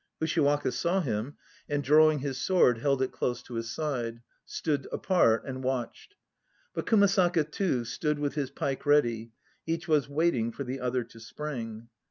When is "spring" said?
11.19-11.89